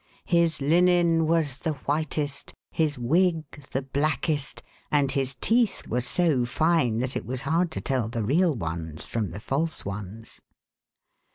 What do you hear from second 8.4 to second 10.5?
ones from the false ones.